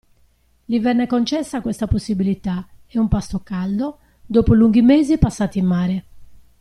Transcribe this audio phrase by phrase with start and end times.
[0.65, 6.05] Gli venne concessa questa possibilità, e un pasto caldo, dopo lunghi mesi passati in mare.